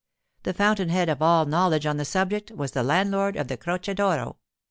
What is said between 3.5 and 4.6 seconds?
Croce d'Oro.